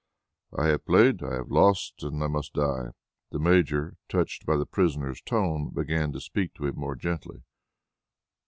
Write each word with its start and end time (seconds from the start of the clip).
I 0.57 0.65
have 0.69 0.83
played, 0.87 1.21
I 1.21 1.35
have 1.35 1.51
lost, 1.51 2.01
and 2.01 2.23
I 2.23 2.27
must 2.27 2.53
die." 2.55 2.87
The 3.29 3.37
Major, 3.37 3.97
touched 4.09 4.47
by 4.47 4.55
the 4.57 4.65
prisoner's 4.65 5.21
tone, 5.21 5.69
began 5.69 6.11
to 6.13 6.19
speak 6.19 6.55
to 6.55 6.65
him 6.65 6.73
more 6.75 6.95
gently. 6.95 7.43